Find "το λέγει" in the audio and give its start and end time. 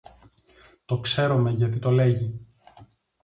1.79-2.47